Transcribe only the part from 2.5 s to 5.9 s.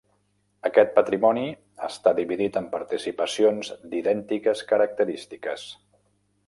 en participacions d'idèntiques característiques.